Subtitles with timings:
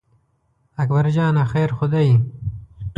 [0.81, 2.09] اکبر جانه خیر خو دی.